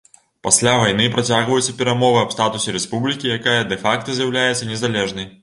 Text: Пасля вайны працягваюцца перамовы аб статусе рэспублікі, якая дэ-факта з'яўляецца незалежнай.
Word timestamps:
Пасля 0.45 0.71
вайны 0.83 1.05
працягваюцца 1.15 1.75
перамовы 1.81 2.19
аб 2.23 2.33
статусе 2.37 2.75
рэспублікі, 2.79 3.35
якая 3.37 3.61
дэ-факта 3.75 4.09
з'яўляецца 4.19 4.73
незалежнай. 4.73 5.33